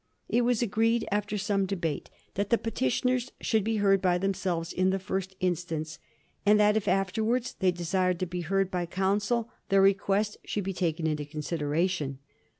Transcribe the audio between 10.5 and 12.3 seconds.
be taken into consideration.